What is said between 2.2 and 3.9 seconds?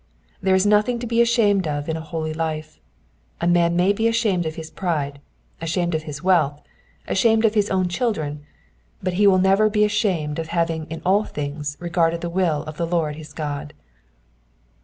life; a man